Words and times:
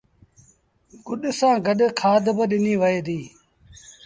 گُڏ 1.05 1.21
سآݩ 1.39 1.59
گڏ 1.65 1.79
کآڌ 1.99 2.23
با 2.37 2.43
ڏنيٚ 2.51 2.79
وهي 2.81 2.99
ديٚ 3.07 3.25